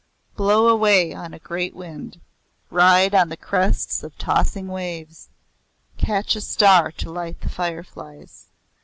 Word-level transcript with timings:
"Blow 0.35 0.67
away 0.67 1.13
on 1.13 1.31
a 1.31 1.37
great 1.37 1.75
wind. 1.75 2.19
Ride 2.71 3.13
on 3.13 3.29
the 3.29 3.37
crests 3.37 4.01
of 4.01 4.17
tossing 4.17 4.67
waves. 4.67 5.29
Catch 5.99 6.35
a 6.35 6.41
star 6.41 6.91
to 6.93 7.11
light 7.11 7.41
the 7.41 7.49
fireflies!" 7.49 8.47